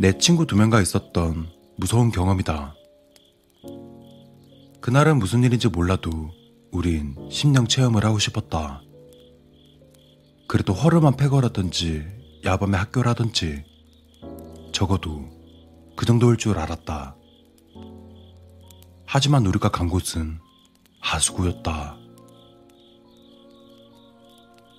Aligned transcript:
내 0.00 0.16
친구 0.16 0.46
두 0.46 0.56
명과 0.56 0.80
있었던 0.80 1.50
무서운 1.76 2.10
경험이다. 2.10 2.74
그날은 4.80 5.18
무슨 5.18 5.44
일인지 5.44 5.68
몰라도 5.68 6.30
우린 6.72 7.14
심령 7.30 7.66
체험을 7.66 8.02
하고 8.06 8.18
싶었다. 8.18 8.80
그래도 10.48 10.72
허름한 10.72 11.16
폐거라든지 11.16 12.06
야밤의 12.46 12.80
학교라든지 12.80 13.62
적어도 14.72 15.28
그 15.96 16.06
정도일 16.06 16.38
줄 16.38 16.58
알았다. 16.58 17.14
하지만 19.04 19.44
우리가 19.44 19.68
간 19.68 19.90
곳은 19.90 20.38
하수구였다. 21.00 21.98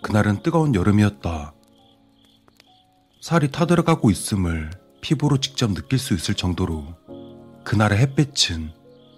그날은 0.02 0.42
뜨거운 0.42 0.74
여름이었다. 0.74 1.54
살이 3.22 3.52
타들어가고 3.52 4.10
있음을 4.10 4.81
피부로 5.02 5.38
직접 5.40 5.74
느낄 5.74 6.00
수 6.00 6.14
있을 6.14 6.36
정도로 6.36 6.86
그날의 7.64 7.98
햇빛은 7.98 8.72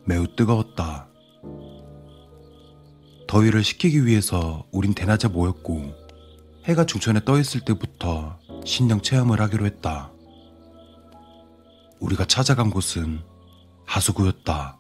매우 0.06 0.26
뜨거웠다. 0.36 1.08
더위를 3.28 3.64
식히기 3.64 4.06
위해서 4.06 4.66
우린 4.72 4.94
대낮에 4.94 5.28
모였고 5.28 5.94
해가 6.66 6.86
중천에 6.86 7.22
떠 7.26 7.40
있을 7.40 7.62
때부터 7.62 8.40
신령 8.66 9.02
체험을 9.02 9.42
하기로 9.42 9.66
했다. 9.66 10.12
우리가 12.00 12.26
찾아간 12.26 12.70
곳은 12.70 13.22
하수구였다. 13.86 14.80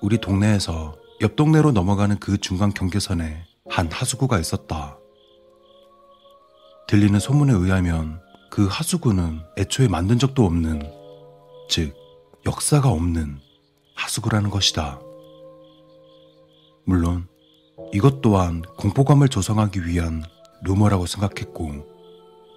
우리 0.00 0.18
동네에서 0.18 0.96
옆 1.20 1.36
동네로 1.36 1.72
넘어가는 1.72 2.18
그 2.20 2.38
중간 2.38 2.72
경계선에 2.72 3.44
한 3.68 3.90
하수구가 3.90 4.38
있었다. 4.38 4.97
들리는 6.88 7.20
소문에 7.20 7.52
의하면 7.52 8.18
그 8.48 8.66
하수구는 8.66 9.42
애초에 9.58 9.88
만든 9.88 10.18
적도 10.18 10.46
없는, 10.46 10.90
즉, 11.68 11.94
역사가 12.46 12.88
없는 12.88 13.38
하수구라는 13.94 14.48
것이다. 14.48 14.98
물론, 16.84 17.28
이것 17.92 18.22
또한 18.22 18.62
공포감을 18.78 19.28
조성하기 19.28 19.86
위한 19.86 20.24
루머라고 20.62 21.04
생각했고, 21.04 21.86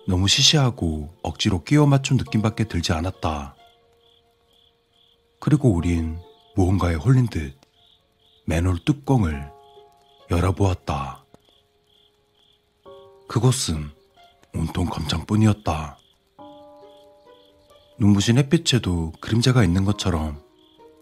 너무 0.07 0.29
시시하고 0.29 1.13
억지로 1.23 1.65
끼워 1.65 1.85
맞춘 1.85 2.15
느낌밖에 2.15 2.69
들지 2.69 2.93
않았다. 2.93 3.53
그리고 5.41 5.73
우린 5.73 6.17
무언가에 6.55 6.95
홀린 6.95 7.27
듯 7.27 7.59
맨홀 8.45 8.79
뚜껑을 8.85 9.52
열어보았다. 10.29 11.25
그곳은 13.27 13.91
온통 14.53 14.85
검정뿐이었다. 14.85 15.97
눈부신 17.99 18.38
햇빛에도 18.38 19.11
그림자가 19.21 19.63
있는 19.63 19.85
것처럼 19.85 20.41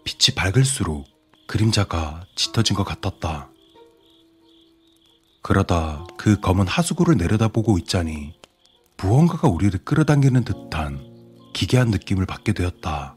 빛이 0.04 0.34
밝을수록 0.34 1.06
그림자가 1.46 2.24
짙어진 2.36 2.76
것 2.76 2.84
같았다. 2.84 3.50
그러다 5.42 6.06
그 6.16 6.38
검은 6.38 6.66
하수구를 6.66 7.16
내려다보고 7.16 7.78
있자니 7.78 8.34
무언가가 8.98 9.48
우리를 9.48 9.82
끌어당기는 9.84 10.44
듯한 10.44 11.10
기괴한 11.54 11.90
느낌을 11.90 12.26
받게 12.26 12.52
되었다. 12.52 13.16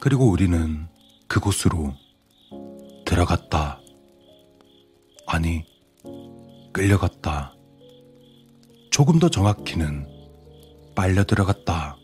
그리고 0.00 0.28
우리는 0.28 0.86
그곳으로 1.28 1.94
들어갔다. 3.06 3.80
아니, 5.26 5.64
끌려갔다. 6.72 7.53
조금 8.94 9.18
더 9.18 9.28
정확히는 9.28 10.06
빨려 10.94 11.24
들어갔다. 11.24 11.96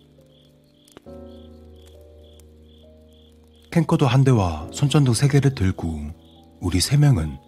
캠코더 3.70 4.06
한 4.06 4.24
대와 4.24 4.68
손전등 4.72 5.14
세 5.14 5.28
개를 5.28 5.54
들고 5.54 6.10
우리 6.60 6.80
세 6.80 6.96
명은 6.96 7.38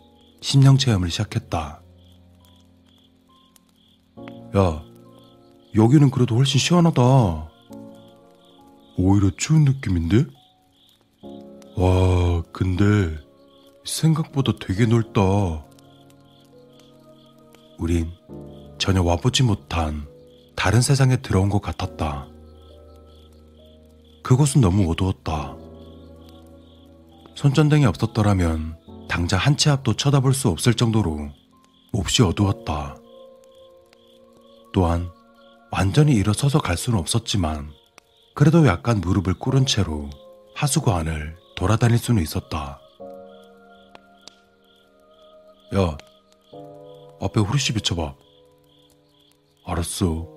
심령 0.41 0.79
체험을 0.79 1.11
시작했다. 1.11 1.83
야, 4.57 4.85
여기는 5.75 6.13
그래도 6.13 6.37
훨씬 6.37 6.61
시원하다. 6.61 7.03
오히려 8.97 9.33
추운 9.37 9.65
느낌인데? 9.65 10.25
와, 11.77 12.43
근데 12.53 13.19
생각보다 13.85 14.53
되게 14.61 14.87
넓다. 14.87 15.21
우린 17.81 18.13
전혀 18.83 19.01
와보지 19.01 19.45
못한 19.45 20.09
다른 20.57 20.81
세상에 20.81 21.17
들어온 21.19 21.49
것 21.49 21.63
같았다. 21.63 22.27
그곳은 24.25 24.61
너무 24.61 24.91
어두웠다. 24.91 25.57
손전등이 27.37 27.87
없었더라면 27.87 28.77
당장 29.09 29.39
한 29.39 29.57
치 29.57 29.71
앞도 29.71 29.95
쳐다볼 29.95 30.35
수 30.35 30.49
없을 30.49 30.75
정도로 30.75 31.31
몹시 31.93 32.25
어두웠다. 32.25 32.97
또한 34.73 35.09
완전히 35.71 36.15
일어서서 36.15 36.59
갈 36.61 36.77
수는 36.77 36.99
없었지만 36.99 37.71
그래도 38.35 38.67
약간 38.67 39.01
무릎을 39.01 39.35
꿇은 39.35 39.65
채로 39.65 40.11
하수구 40.57 40.91
안을 40.91 41.37
돌아다닐 41.55 41.99
수는 41.99 42.21
있었다. 42.21 42.81
야, 45.77 45.97
앞에 47.21 47.41
후리씨 47.41 47.75
비춰봐. 47.75 48.17
알았어. 49.65 50.29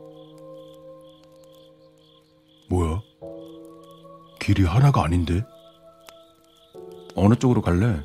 뭐야? 2.69 3.01
길이 4.39 4.63
하나가 4.63 5.03
아닌데? 5.03 5.43
어느 7.15 7.35
쪽으로 7.35 7.61
갈래? 7.61 8.01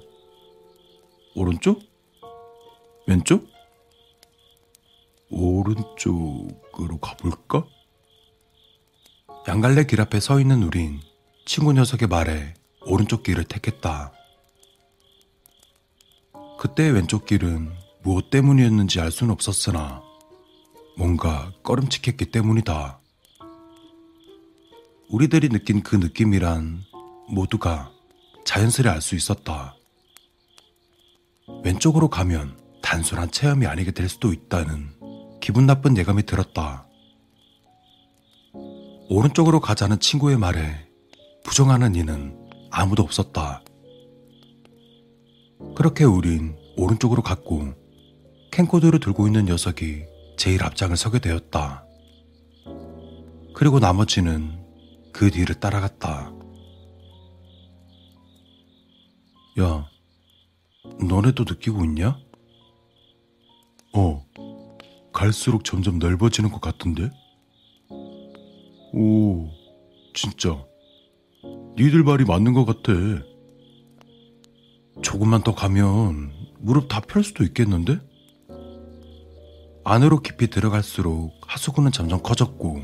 오른쪽? 1.35 1.81
왼쪽? 3.07 3.47
오른쪽으로 5.31 6.99
가볼까? 7.01 7.67
양갈래 9.49 9.85
길 9.85 10.01
앞에 10.01 10.21
서 10.21 10.41
있는 10.41 10.63
우린 10.63 11.01
친구 11.45 11.73
녀석의 11.73 12.09
말에 12.09 12.55
오른쪽 12.83 13.23
길을 13.23 13.45
택했다. 13.45 14.13
그때의 16.59 16.93
왼쪽 16.93 17.27
길은 17.27 17.73
무엇 18.03 18.31
때문이었는지 18.31 19.01
알 19.01 19.11
수는 19.11 19.33
없었으나 19.33 20.03
뭔가 21.01 21.51
꺼름칙했기 21.63 22.27
때문이다. 22.27 23.01
우리들이 25.09 25.49
느낀 25.49 25.83
그 25.83 25.97
느낌이란 25.97 26.83
모두가 27.27 27.91
자연스레 28.45 28.91
알 28.91 29.01
수 29.01 29.15
있었다. 29.15 29.75
왼쪽으로 31.65 32.11
가면 32.11 32.55
단순한 32.83 33.31
체험이 33.31 33.65
아니게 33.67 33.93
될 33.93 34.11
수도 34.11 34.31
있다는 34.31 34.91
기분 35.41 35.65
나쁜 35.65 35.97
예감이 35.97 36.25
들었다. 36.25 36.87
오른쪽으로 39.09 39.61
가자는 39.61 40.01
친구의 40.01 40.37
말에 40.37 40.87
부정하는 41.45 41.95
이는 41.95 42.37
아무도 42.71 43.03
없었다. 43.03 43.65
그렇게 45.75 46.05
우린 46.05 46.59
오른쪽으로 46.77 47.23
갔고 47.23 47.73
캠코더를 48.53 49.01
들고 49.01 49.29
있는 49.29 49.47
녀석이 49.47 50.10
제일 50.41 50.65
앞장을 50.65 50.97
서게 50.97 51.19
되었다. 51.19 51.85
그리고 53.55 53.79
나머지는 53.79 54.59
그 55.13 55.31
뒤를 55.31 55.55
따라갔다. 55.57 56.33
야, 59.61 59.87
너네도 61.07 61.45
느끼고 61.47 61.85
있냐? 61.85 62.19
어, 63.93 64.27
갈수록 65.13 65.63
점점 65.63 65.99
넓어지는 65.99 66.51
것 66.51 66.63
같은데? 66.63 67.11
오, 68.95 69.47
진짜. 70.15 70.65
니들 71.77 72.03
말이 72.03 72.25
맞는 72.25 72.55
것 72.55 72.65
같아. 72.65 72.95
조금만 75.03 75.43
더 75.43 75.55
가면 75.55 76.33
무릎 76.61 76.89
다 76.89 77.03
펼 77.03 77.23
수도 77.23 77.45
있겠는데? 77.45 78.01
안으로 79.85 80.21
깊이 80.21 80.49
들어갈수록 80.49 81.33
하수구는 81.47 81.93
점점 81.93 82.23
커졌고 82.23 82.83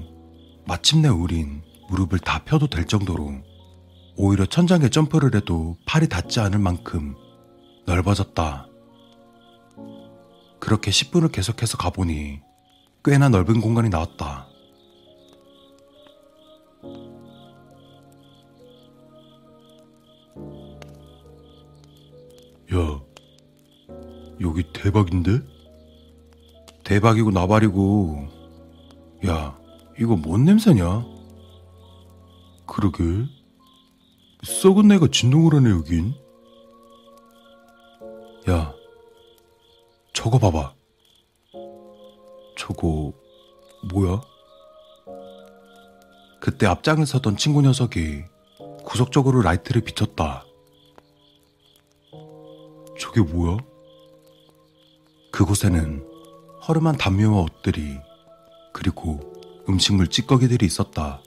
마침내 0.67 1.09
우린 1.09 1.63
무릎을 1.89 2.19
다 2.19 2.43
펴도 2.45 2.67
될 2.67 2.87
정도로 2.87 3.43
오히려 4.17 4.47
천장에 4.47 4.89
점프를 4.89 5.35
해도 5.35 5.77
팔이 5.87 6.09
닿지 6.09 6.41
않을 6.41 6.59
만큼 6.59 7.15
넓어졌다. 7.87 8.67
그렇게 10.59 10.91
10분을 10.91 11.31
계속해서 11.31 11.77
가보니 11.77 12.41
꽤나 13.05 13.29
넓은 13.29 13.61
공간이 13.61 13.89
나왔다. 13.91 14.49
야, 22.75 23.01
여기 24.41 24.65
대박인데? 24.73 25.56
대박이고 26.87 27.33
나발이고. 27.33 28.29
야, 29.27 29.59
이거 29.99 30.15
뭔 30.15 30.44
냄새냐? 30.44 31.05
그러게. 32.65 33.03
썩은 34.44 34.87
내가 34.87 35.09
진동을 35.09 35.55
하네, 35.55 35.71
여긴. 35.71 36.15
야, 38.49 38.73
저거 40.12 40.38
봐봐. 40.38 40.75
저거, 42.56 43.12
뭐야? 43.91 44.21
그때 46.41 46.67
앞장을 46.67 47.05
서던 47.05 47.37
친구 47.37 47.62
녀석이 47.62 48.23
구석적으로 48.85 49.43
라이트를 49.43 49.83
비췄다. 49.83 50.44
저게 52.97 53.21
뭐야? 53.23 53.56
그곳에는 55.33 56.16
허름한 56.69 56.97
담요와 56.97 57.43
옷들이 57.43 57.99
그리고 58.73 59.21
음식물 59.69 60.09
찌꺼기들이 60.09 60.67
있었다. 60.67 61.21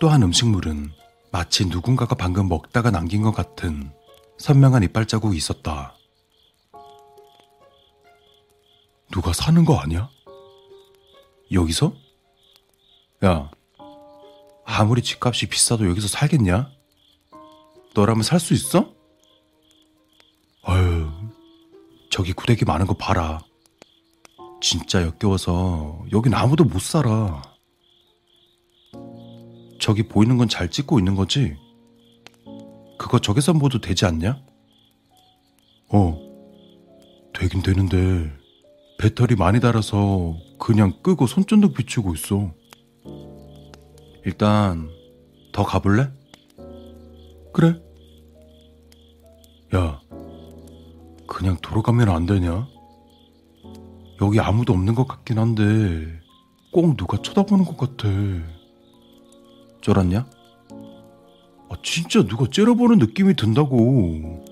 또한 0.00 0.22
음식물은 0.22 0.92
마치 1.30 1.66
누군가가 1.66 2.14
방금 2.14 2.48
먹다가 2.48 2.90
남긴 2.90 3.22
것 3.22 3.32
같은 3.32 3.92
선명한 4.38 4.82
이빨 4.82 5.06
자국이 5.06 5.36
있었다. 5.36 5.94
누가 9.12 9.32
사는 9.32 9.64
거 9.64 9.76
아니야? 9.78 10.10
여기서? 11.52 11.94
야, 13.24 13.50
아무리 14.64 15.02
집값이 15.02 15.46
비싸도 15.46 15.88
여기서 15.88 16.08
살겠냐? 16.08 16.70
너라면 17.94 18.22
살 18.24 18.40
수 18.40 18.54
있어? 18.54 18.92
아유, 20.64 21.10
저기 22.10 22.32
구데기 22.32 22.64
많은 22.64 22.86
거 22.86 22.94
봐라. 22.94 23.40
진짜 24.62 25.02
역겨워서 25.02 26.04
여긴 26.12 26.34
아무도 26.34 26.64
못 26.64 26.80
살아. 26.80 27.42
저기 29.80 30.04
보이는 30.04 30.38
건 30.38 30.48
잘 30.48 30.70
찍고 30.70 31.00
있는 31.00 31.16
거지? 31.16 31.56
그거 32.98 33.18
저기서 33.18 33.54
모두 33.54 33.80
되지 33.80 34.06
않냐? 34.06 34.40
어, 35.88 36.16
되긴 37.34 37.62
되는데 37.62 38.30
배터리 38.98 39.34
많이 39.34 39.58
달아서 39.58 40.36
그냥 40.60 40.92
끄고 41.02 41.26
손전등 41.26 41.72
비추고 41.72 42.14
있어. 42.14 42.54
일단 44.24 44.88
더 45.52 45.64
가볼래? 45.64 46.08
그래. 47.52 47.82
야, 49.74 50.00
그냥 51.26 51.56
돌아가면 51.60 52.08
안 52.08 52.26
되냐? 52.26 52.68
여기 54.22 54.38
아무도 54.38 54.72
없는 54.72 54.94
것 54.94 55.08
같긴 55.08 55.38
한데 55.38 56.20
꼭 56.72 56.96
누가 56.96 57.20
쳐다보는 57.20 57.64
것 57.64 57.76
같아. 57.76 58.08
쫄았냐? 59.80 60.26
아, 61.68 61.74
진짜 61.82 62.22
누가 62.22 62.46
째려보는 62.48 62.98
느낌이 62.98 63.34
든다고. 63.34 64.44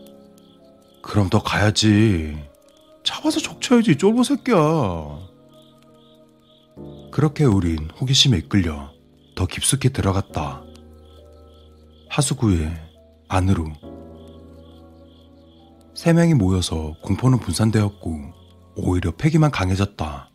그럼 1.02 1.30
너 1.30 1.40
가야지. 1.40 2.36
잡아서 3.04 3.38
적쳐야지, 3.38 3.96
쫄보 3.96 4.24
새끼야. 4.24 4.56
그렇게 7.12 7.44
우린 7.44 7.88
호기심에 8.00 8.38
이끌려 8.38 8.90
더 9.36 9.46
깊숙이 9.46 9.90
들어갔다. 9.90 10.64
하수구에 12.08 12.72
안으로. 13.28 13.66
세 15.94 16.12
명이 16.12 16.34
모여서 16.34 16.94
공포는 17.02 17.38
분산되었고 17.38 18.39
오히려 18.82 19.10
패기만 19.12 19.50
강해졌다. 19.50 20.30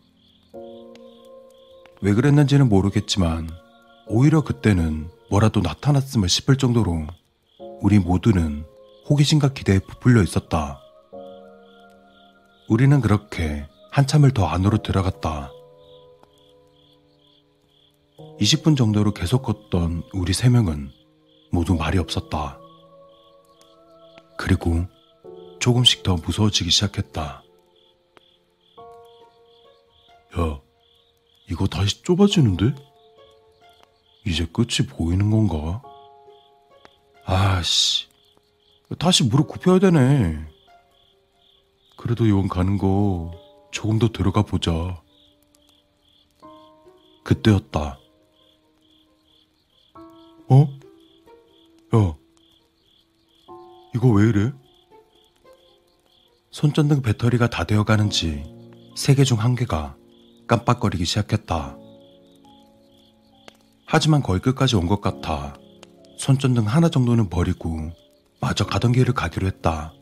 왜 2.02 2.14
그랬는지는 2.14 2.70
모르겠지만 2.70 3.50
오히려 4.08 4.42
그때는 4.42 5.10
뭐라도 5.30 5.62
나타났음을 5.62 6.30
싶을 6.30 6.58
정도로 6.58 7.08
우리 7.82 8.00
모두는 8.00 8.66
호기심과 9.10 9.54
기대에 9.54 9.80
부풀려 9.80 10.22
있었다. 10.24 10.80
우리는 12.68 13.00
그렇게 13.02 13.68
한참을 13.92 14.32
더 14.32 14.46
안으로 14.46 14.78
들어갔다. 14.80 15.52
20분 18.40 18.76
정도로 18.76 19.14
계속 19.14 19.44
걷던 19.44 20.04
우리 20.14 20.34
세 20.34 20.50
명은 20.50 20.92
모두 21.52 21.76
말이 21.76 21.98
없었다. 21.98 22.60
그리고 24.38 24.86
조금씩 25.60 26.04
더 26.04 26.16
무서워지기 26.16 26.70
시작했다. 26.70 27.45
야, 30.38 30.60
이거 31.50 31.68
다시 31.68 32.02
좁아지는데? 32.04 32.76
이제 34.26 34.46
끝이 34.46 34.88
보이는 34.90 35.30
건가? 35.30 35.82
아씨, 37.26 38.08
다시 39.00 39.24
무릎 39.24 39.48
굽혀야 39.48 39.80
되네. 39.80 40.46
그래도 41.98 42.26
이건 42.26 42.48
가는 42.48 42.78
거 42.78 43.32
조금 43.72 43.98
더 44.00 44.10
들어가 44.10 44.42
보자. 44.42 45.02
그때였다. 47.24 48.00
어? 50.48 50.68
야, 51.96 52.16
이거 53.96 54.10
왜 54.10 54.30
이래? 54.30 54.52
손전등 56.52 57.02
배터리가 57.02 57.50
다 57.50 57.64
되어가는지 57.64 58.44
세 58.96 59.16
개 59.16 59.24
중 59.24 59.40
한 59.40 59.56
개가 59.56 59.98
깜빡거리기 60.48 61.06
시작했다. 61.06 61.78
하지만 63.86 64.22
거의 64.22 64.40
끝까지 64.42 64.76
온 64.76 64.88
것 64.88 65.02
같아 65.02 65.56
손전등 66.18 66.68
하나 66.68 66.90
정도는 66.90 67.30
버리고 67.30 67.92
마저 68.42 68.66
가던 68.66 68.92
길을 68.94 69.14
가기로 69.14 69.48
했다. 69.48 69.94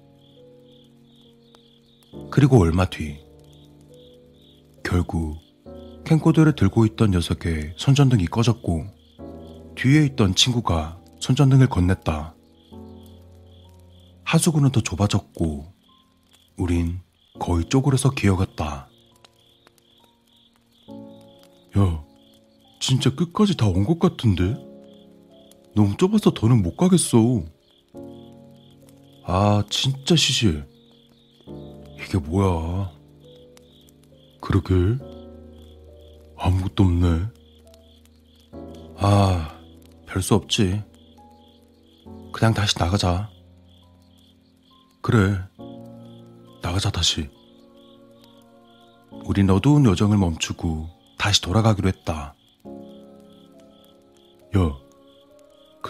그리고 2.32 2.60
얼마 2.62 2.86
뒤 2.86 3.20
결국 4.84 5.38
캠코더를 6.06 6.56
들고 6.56 6.86
있던 6.86 7.12
녀석의 7.12 7.74
손전등이 7.78 8.26
꺼졌고 8.28 8.86
뒤에 9.76 10.06
있던 10.08 10.36
친구가 10.36 11.00
손전등을 11.20 11.68
건넸다. 11.68 12.34
하수구는 14.26 14.72
더 14.72 14.82
좁아졌고 14.82 15.74
우린 16.58 17.00
거의 17.40 17.66
쪼그려서 17.66 18.12
기어갔다. 18.12 18.90
진짜 22.94 23.10
끝까지 23.10 23.58
다 23.58 23.66
온 23.70 23.86
것 23.86 23.98
같은데? 23.98 24.56
너무 25.76 25.98
좁아서 25.98 26.32
더는 26.32 26.62
못 26.62 26.78
가겠어. 26.78 27.44
아, 29.26 29.64
진짜 29.68 30.16
시시해. 30.16 30.64
이게 31.98 32.20
뭐야. 32.20 32.92
그러게. 34.42 34.76
아무것도 36.38 36.84
없네. 36.84 37.26
아, 38.98 39.60
별 40.06 40.22
수 40.22 40.36
없지. 40.36 40.84
그냥 42.32 42.54
다시 42.54 42.78
나가자. 42.78 43.28
그래. 45.02 45.40
나가자, 46.62 46.92
다시. 46.92 47.28
우린 49.26 49.50
어두운 49.50 49.84
여정을 49.86 50.16
멈추고 50.20 50.90
다시 51.18 51.42
돌아가기로 51.42 51.88
했다. 51.88 52.36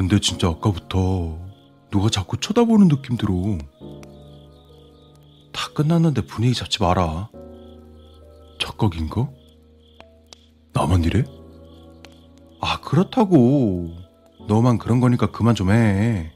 근데 0.04 0.20
진짜 0.20 0.50
아까부터 0.50 1.40
누가 1.90 2.10
자꾸 2.10 2.38
쳐다보는 2.38 2.90
느낌 2.90 3.16
들어. 3.16 3.34
다 5.54 5.70
끝났는데 5.74 6.26
분위기 6.26 6.54
잡지 6.54 6.84
마라. 6.84 7.30
착각인가? 8.60 9.30
나만 10.74 11.06
이래? 11.06 11.24
아, 12.60 12.82
그렇다고. 12.82 13.96
너만 14.46 14.78
그런 14.78 15.00
거니까 15.00 15.32
그만 15.32 15.56
좀 15.56 15.72
해. 15.72 16.34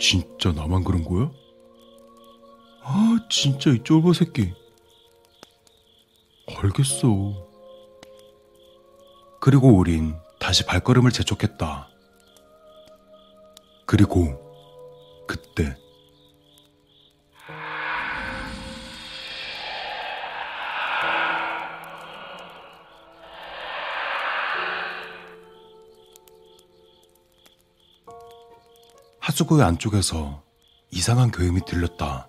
진짜 0.00 0.50
나만 0.50 0.82
그런 0.82 1.04
거야? 1.04 1.30
아, 2.82 3.18
진짜 3.30 3.70
이 3.70 3.84
쫄보 3.84 4.14
새끼. 4.14 4.52
알겠어. 6.58 7.06
그리고 9.40 9.68
우린 9.68 10.16
다시 10.44 10.62
발걸음을 10.66 11.10
재촉했다. 11.10 11.88
그리고 13.86 14.38
그때 15.26 15.74
하수구의 29.20 29.64
안쪽에서 29.64 30.42
이상한 30.90 31.30
교음이 31.30 31.64
들렸다. 31.64 32.28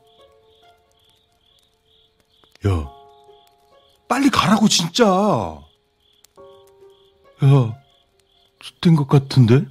야, 2.65 2.89
빨리 4.07 4.29
가라고, 4.29 4.69
진짜! 4.69 5.03
야, 7.43 7.84
된 8.81 8.95
것 8.95 9.07
같은데? 9.07 9.65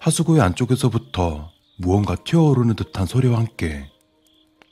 하수구의 0.00 0.40
안쪽에서부터 0.42 1.50
무언가 1.78 2.14
튀어오르는 2.16 2.76
듯한 2.76 3.06
소리와 3.06 3.38
함께 3.38 3.90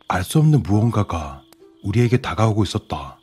알 0.08 0.22
수 0.25 0.38
없는 0.38 0.62
무언가가 0.62 1.42
우리에게 1.84 2.18
다가오고 2.20 2.62
있었다. 2.64 3.18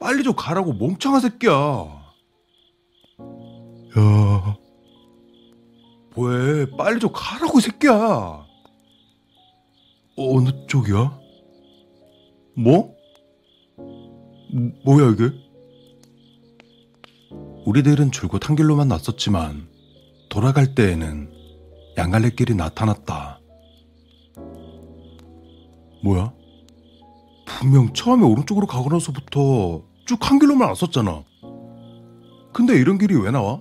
빨리 0.00 0.22
좀 0.22 0.34
가라고 0.34 0.72
멍청한 0.72 1.20
새끼야. 1.20 1.52
야, 3.98 4.56
뭐해? 6.16 6.70
빨리 6.76 6.98
좀 6.98 7.10
가라고 7.12 7.58
이 7.58 7.62
새끼야. 7.62 8.46
어느 10.16 10.66
쪽이야? 10.66 11.18
뭐? 12.56 12.94
뭐야 14.84 15.10
이게? 15.12 15.30
우리들은 17.70 18.10
줄곧 18.10 18.48
한 18.48 18.56
길로만 18.56 18.88
났었지만 18.88 19.68
돌아갈 20.28 20.74
때에는 20.74 21.30
양갈래길이 21.96 22.56
나타났다. 22.56 23.38
뭐야? 26.02 26.32
분명 27.46 27.92
처음에 27.92 28.24
오른쪽으로 28.24 28.66
가고 28.66 28.90
나서부터 28.90 29.84
쭉 30.04 30.18
한 30.28 30.40
길로만 30.40 30.68
왔었잖아. 30.70 31.22
근데 32.52 32.74
이런 32.74 32.98
길이 32.98 33.14
왜 33.14 33.30
나와? 33.30 33.60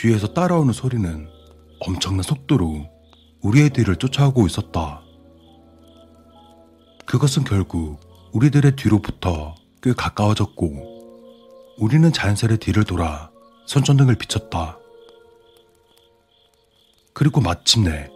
뒤에서 0.00 0.28
따라오는 0.28 0.72
소리는 0.72 1.28
엄청난 1.80 2.22
속도로 2.22 2.88
우리의 3.42 3.68
뒤를 3.68 3.96
쫓아오고 3.96 4.46
있었다. 4.46 5.02
그것은 7.04 7.44
결국 7.44 8.00
우리들의 8.32 8.76
뒤로부터 8.76 9.54
꽤 9.82 9.92
가까워졌고 9.92 11.74
우리는 11.76 12.10
자연스레 12.10 12.56
뒤를 12.56 12.84
돌아 12.84 13.30
손전등을 13.66 14.14
비췄다. 14.14 14.78
그리고 17.12 17.42
마침내 17.42 18.08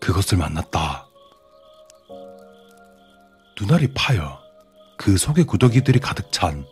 그것을 0.00 0.38
만났다. 0.38 1.06
눈알이 3.60 3.94
파여 3.94 4.40
그 4.98 5.16
속에 5.18 5.44
구더기들이 5.44 6.00
가득 6.00 6.32
찬 6.32 6.66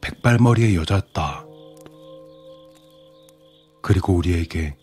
백발머리의 0.00 0.74
여자였다. 0.76 1.47
그리고 3.82 4.14
우리에게 4.14 4.76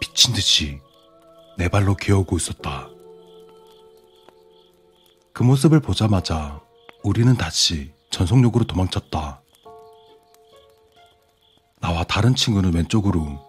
미친 0.00 0.34
듯이 0.34 0.80
내 1.56 1.68
발로 1.68 1.94
기어오고 1.94 2.36
있었다. 2.36 2.88
그 5.32 5.42
모습을 5.42 5.80
보자마자 5.80 6.60
우리는 7.02 7.34
다시 7.36 7.92
전속력으로 8.10 8.64
도망쳤다. 8.64 9.42
나와 11.80 12.04
다른 12.04 12.34
친구는 12.34 12.74
왼쪽으로, 12.74 13.40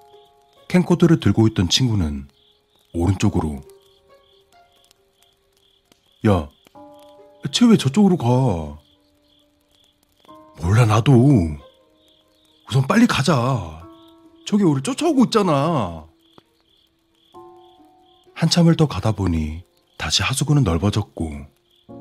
캠코드를 0.69 1.19
들고 1.19 1.47
있던 1.49 1.69
친구는 1.69 2.27
오른쪽으로. 2.93 3.61
야, 6.27 6.49
쟤 7.51 7.65
왜 7.65 7.77
저쪽으로 7.77 8.17
가? 8.17 8.79
몰라, 10.61 10.85
나도. 10.85 11.11
우선 12.69 12.87
빨리 12.87 13.05
가자. 13.05 13.82
저기 14.45 14.63
우리 14.63 14.81
쫓아오고 14.81 15.25
있잖아. 15.25 16.07
한참을 18.35 18.75
더 18.75 18.87
가다 18.87 19.13
보니 19.13 19.63
다시 19.97 20.21
하수구는 20.21 20.63
넓어졌고 20.63 21.31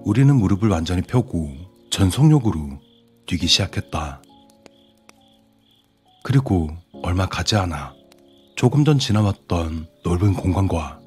우리는 0.04 0.34
무릎을 0.34 0.68
완전히 0.68 1.02
펴고 1.02 1.52
전속력으로 1.90 2.80
뛰기 3.26 3.46
시작했다. 3.46 4.22
그리고 6.24 6.70
얼마 7.02 7.26
가지 7.26 7.56
않아 7.56 7.94
조금 8.56 8.84
전 8.84 8.98
지나왔던 8.98 9.86
넓은 10.04 10.34
공간과 10.34 11.00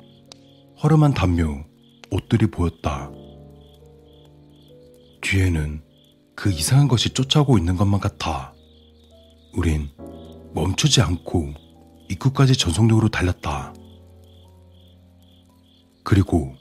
허름한 0.83 1.13
담요, 1.13 1.65
옷들이 2.11 2.47
보였다. 2.47 3.09
뒤에는 5.21 5.81
그 6.35 6.51
이상한 6.51 6.87
것이 6.87 7.09
쫓아오고 7.09 7.57
있는 7.57 7.75
것만 7.75 7.99
같아. 7.99 8.53
우린 9.53 9.89
멈추지 10.55 11.01
않고 11.01 11.53
입구까지 12.09 12.55
전속력으로 12.55 13.09
달렸다. 13.09 13.73
그리고 16.03 16.55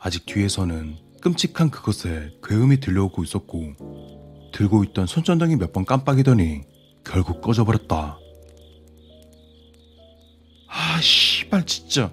아직 0.00 0.26
뒤에서는 0.26 0.96
끔찍한 1.20 1.70
그것에 1.70 2.30
괴음이 2.44 2.78
들려오고 2.80 3.24
있었고 3.24 4.50
들고 4.52 4.84
있던 4.84 5.06
손전등이 5.06 5.56
몇 5.56 5.72
번 5.72 5.84
깜빡이더니 5.84 6.62
결국 7.04 7.40
꺼져버렸다. 7.40 8.18
아, 10.68 11.00
씨 11.00 11.35
발, 11.50 11.64
진짜. 11.66 12.10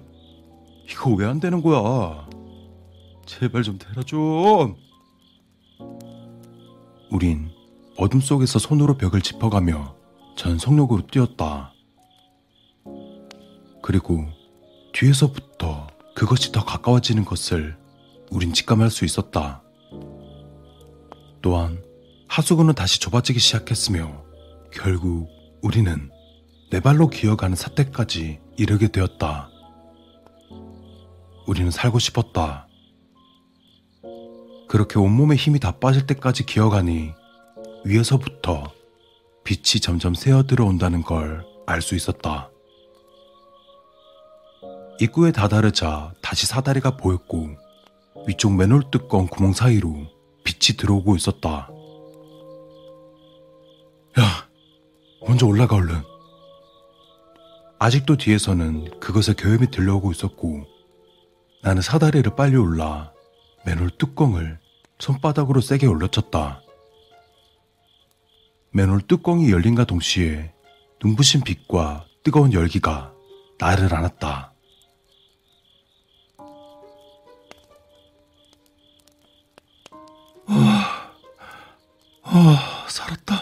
이거 0.90 1.10
왜 1.14 1.26
안 1.26 1.40
되는 1.40 1.62
거야? 1.62 2.28
제발 3.26 3.62
좀 3.62 3.78
대라 3.78 4.02
좀. 4.02 4.76
우린 7.10 7.50
어둠 7.96 8.20
속에서 8.20 8.58
손으로 8.58 8.96
벽을 8.96 9.22
짚어가며 9.22 9.94
전속력으로 10.36 11.06
뛰었다. 11.06 11.72
그리고 13.82 14.26
뒤에서부터 14.92 15.86
그것이 16.14 16.52
더 16.52 16.64
가까워지는 16.64 17.24
것을 17.24 17.76
우린 18.30 18.52
직감할 18.52 18.90
수 18.90 19.04
있었다. 19.04 19.62
또한 21.42 21.82
하수구는 22.28 22.74
다시 22.74 23.00
좁아지기 23.00 23.38
시작했으며 23.38 24.24
결국 24.72 25.28
우리는 25.62 26.10
내 26.70 26.80
발로 26.80 27.08
기어가는 27.08 27.54
사태까지 27.54 28.40
이르게 28.56 28.88
되었다. 28.88 29.50
우리는 31.46 31.70
살고 31.70 31.98
싶었다. 31.98 32.66
그렇게 34.68 34.98
온몸에 34.98 35.36
힘이 35.36 35.60
다 35.60 35.72
빠질 35.78 36.06
때까지 36.06 36.46
기어가니 36.46 37.12
위에서부터 37.84 38.72
빛이 39.44 39.80
점점 39.80 40.14
새어 40.14 40.44
들어온다는 40.44 41.02
걸 41.02 41.44
알 41.66 41.80
수 41.80 41.94
있었다. 41.94 42.50
입구에 45.00 45.32
다다르자 45.32 46.12
다시 46.20 46.46
사다리가 46.46 46.96
보였고 46.96 47.48
위쪽 48.26 48.54
맨홀 48.54 48.90
뚜껑 48.90 49.26
구멍 49.26 49.52
사이로 49.52 50.06
빛이 50.44 50.76
들어오고 50.76 51.16
있었다. 51.16 51.68
야, 54.18 54.48
먼저 55.26 55.46
올라가 55.46 55.76
얼른. 55.76 56.02
아직도 57.84 58.16
뒤에서는 58.16 58.98
그것의 58.98 59.36
교염이 59.36 59.70
들려오고 59.70 60.10
있었고 60.10 60.64
나는 61.62 61.82
사다리를 61.82 62.34
빨리 62.34 62.56
올라 62.56 63.12
맨홀 63.66 63.90
뚜껑을 63.98 64.58
손바닥으로 64.98 65.60
세게 65.60 65.86
올려쳤다. 65.86 66.62
맨홀 68.70 69.02
뚜껑이 69.02 69.52
열린과 69.52 69.84
동시에 69.84 70.54
눈부신 71.02 71.42
빛과 71.42 72.06
뜨거운 72.22 72.54
열기가 72.54 73.12
나를 73.58 73.94
안았다. 73.94 74.54
아, 80.46 81.10
아, 82.22 82.86
살았다. 82.88 83.34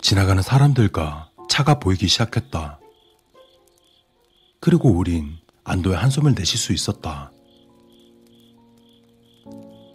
지나가는 0.00 0.42
사람들과 0.42 1.33
차가 1.54 1.78
보이기 1.78 2.08
시작했다. 2.08 2.80
그리고 4.58 4.88
우린 4.88 5.36
안도의 5.62 5.96
한숨을 5.96 6.34
내쉴 6.34 6.58
수 6.58 6.72
있었다. 6.72 7.30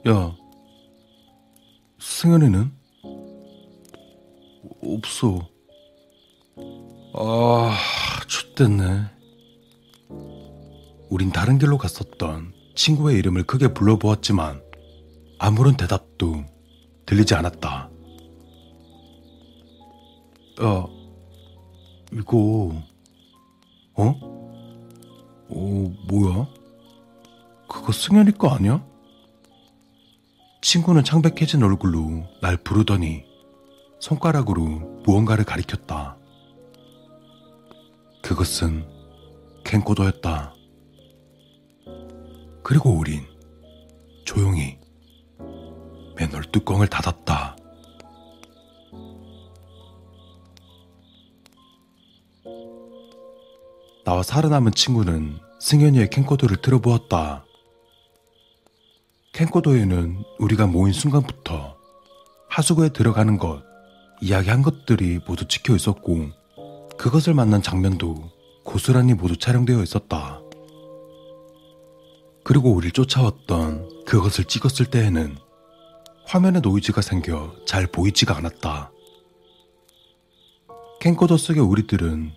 야, 0.07 0.37
승현이는? 1.99 2.71
없어. 4.81 5.49
아, 7.13 7.77
춥됐네. 8.25 9.09
우린 11.09 11.29
다른 11.33 11.57
길로 11.57 11.77
갔었던 11.77 12.53
친구의 12.75 13.19
이름을 13.19 13.43
크게 13.43 13.73
불러보았지만 13.73 14.63
아무런 15.39 15.75
대답도 15.75 16.45
들리지 17.05 17.35
않았다. 17.35 17.89
야, 20.61 20.99
이거, 22.11 22.73
어? 23.95 24.03
어, 25.49 25.95
뭐야? 26.07 26.47
그거 27.67 27.91
승현이 27.91 28.31
거 28.33 28.49
아니야? 28.49 28.83
친구는 30.61 31.03
창백해진 31.03 31.63
얼굴로 31.63 32.23
날 32.41 32.57
부르더니 32.57 33.23
손가락으로 33.99 35.01
무언가를 35.05 35.45
가리켰다. 35.45 36.17
그것은 38.21 38.85
캔코더였다. 39.63 40.53
그리고 42.63 42.91
우린 42.91 43.25
조용히 44.25 44.77
맨홀 46.15 46.43
뚜껑을 46.51 46.87
닫았다. 46.87 47.55
나와 54.09 54.23
살아남은 54.23 54.71
친구는 54.71 55.37
승현이의 55.59 56.09
캠코더를 56.09 56.57
틀어보았다. 56.63 57.45
캠코더에는 59.33 60.23
우리가 60.39 60.65
모인 60.65 60.93
순간부터 60.93 61.77
하수구에 62.49 62.89
들어가는 62.89 63.37
것, 63.37 63.61
이야기한 64.19 64.63
것들이 64.63 65.19
모두 65.27 65.47
찍혀 65.47 65.75
있었고, 65.75 66.31
그것을 66.97 67.35
만난 67.35 67.61
장면도 67.61 68.31
고스란히 68.63 69.13
모두 69.13 69.37
촬영되어 69.37 69.83
있었다. 69.83 70.41
그리고 72.43 72.71
우리를 72.71 72.93
쫓아왔던 72.93 74.05
그것을 74.07 74.45
찍었을 74.45 74.87
때에는 74.87 75.37
화면에 76.25 76.61
노이즈가 76.61 77.03
생겨 77.03 77.53
잘 77.67 77.85
보이지가 77.85 78.35
않았다. 78.35 78.91
캠코더 80.99 81.37
속의 81.37 81.61
우리들은 81.61 82.31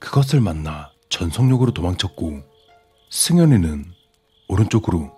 그것을 0.00 0.42
만나 0.42 0.92
전속력으로 1.08 1.72
도망쳤고 1.72 2.42
승현이는 3.10 3.84
오른쪽으로 4.48 5.12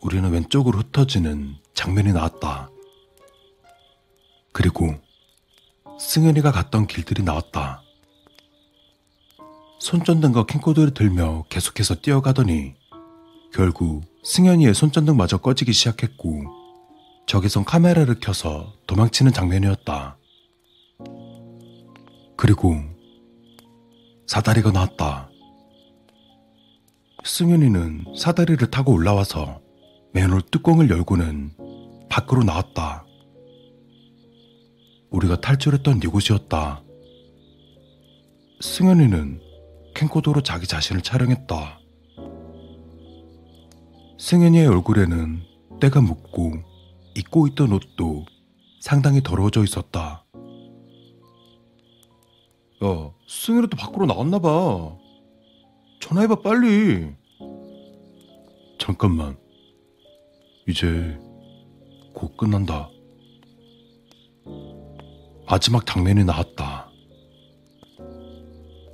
우리는 0.00 0.30
왼쪽으로 0.30 0.78
흩어지는 0.78 1.56
장면이 1.74 2.12
나왔다. 2.12 2.70
그리고 4.52 4.94
승현이가 5.98 6.52
갔던 6.52 6.86
길들이 6.86 7.22
나왔다. 7.22 7.82
손전등과 9.80 10.46
캠코더를 10.46 10.94
들며 10.94 11.44
계속해서 11.48 11.96
뛰어가더니 11.96 12.74
결국 13.52 14.02
승현이의 14.22 14.74
손전등마저 14.74 15.38
꺼지기 15.38 15.72
시작했고 15.72 16.44
적외선 17.26 17.64
카메라를 17.64 18.18
켜서 18.20 18.72
도망치는 18.86 19.32
장면이었다. 19.32 20.16
그리고 22.36 22.93
사다리가 24.26 24.70
나왔다. 24.70 25.30
승현이는 27.24 28.14
사다리를 28.16 28.70
타고 28.70 28.92
올라와서 28.92 29.60
맨홀 30.12 30.42
뚜껑을 30.50 30.90
열고는 30.90 31.52
밖으로 32.08 32.42
나왔다. 32.42 33.04
우리가 35.10 35.40
탈출했던 35.40 36.00
이곳이었다. 36.02 36.82
승현이는 38.60 39.40
캠코더로 39.94 40.42
자기 40.42 40.66
자신을 40.66 41.02
촬영했다. 41.02 41.80
승현이의 44.18 44.66
얼굴에는 44.66 45.42
때가 45.80 46.00
묻고 46.00 46.54
입고 47.14 47.46
있던 47.48 47.72
옷도 47.72 48.24
상당히 48.80 49.22
더러워져 49.22 49.62
있었다. 49.64 50.23
야, 52.84 53.10
승현이도 53.26 53.78
밖으로 53.78 54.04
나왔나 54.04 54.38
봐. 54.38 54.94
전화해봐, 56.00 56.42
빨리. 56.42 57.14
잠깐만. 58.78 59.38
이제 60.68 61.18
곧 62.12 62.36
끝난다. 62.36 62.90
마지막 65.46 65.86
장면이 65.86 66.24
나왔다. 66.24 66.90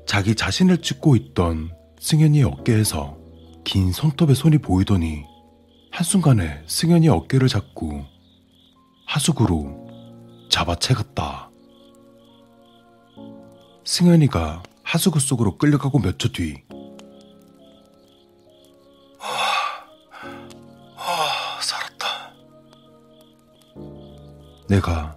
자기 0.07 0.37
자신을 0.37 0.83
찍고 0.83 1.17
있던 1.17 1.73
승현이의 1.99 2.45
어깨에서 2.45 3.19
긴 3.65 3.91
손톱의 3.91 4.37
손이 4.37 4.59
보이더니 4.59 5.25
한순간에 5.91 6.63
승현이 6.67 7.09
어깨를 7.09 7.49
잡고 7.49 8.05
하수구로 9.07 9.89
잡아채갔다. 10.49 11.50
승현이가 13.91 14.63
하수구 14.85 15.19
속으로 15.19 15.59
끌려가고 15.59 15.99
몇 15.99 16.17
초 16.17 16.31
뒤. 16.31 16.63
아, 20.97 21.59
살았다. 21.61 22.07
내가 24.69 25.17